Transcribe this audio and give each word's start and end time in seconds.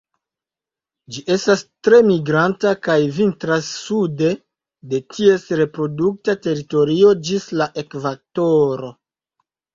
Ĝi 1.15 1.19
estas 1.33 1.61
tre 1.87 1.99
migranta 2.07 2.71
kaj 2.87 2.95
vintras 3.17 3.67
sude 3.83 4.31
de 4.95 5.01
ties 5.13 5.47
reprodukta 5.61 6.37
teritorio 6.49 7.15
ĝis 7.31 7.47
la 7.63 7.71
ekvatoro. 7.85 8.93